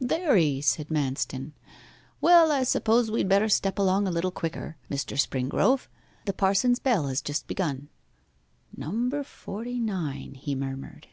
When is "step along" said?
3.48-4.06